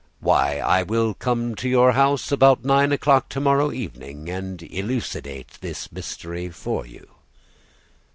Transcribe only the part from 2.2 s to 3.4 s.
about nine o'clock to